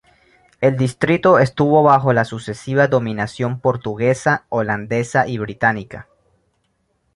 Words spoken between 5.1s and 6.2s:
y británica.